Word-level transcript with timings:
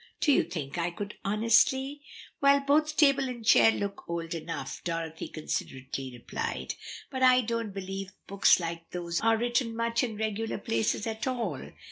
"Do 0.19 0.31
you 0.31 0.43
think 0.45 0.79
I 0.79 0.89
could 0.89 1.19
honestly?" 1.23 2.01
"Well, 2.41 2.59
both 2.61 2.97
table 2.97 3.25
and 3.29 3.45
chair 3.45 3.71
look 3.71 4.09
old 4.09 4.33
enough," 4.33 4.83
Dorothy 4.83 5.27
considerately 5.27 6.09
replied; 6.11 6.73
"but 7.11 7.21
I 7.21 7.41
don't 7.41 7.69
believe 7.71 8.11
books 8.25 8.59
like 8.59 8.89
those 8.89 9.21
are 9.21 9.37
written 9.37 9.75
much 9.75 10.01
in 10.03 10.17
regular 10.17 10.57
places 10.57 11.05
at 11.05 11.27
all. 11.27 11.69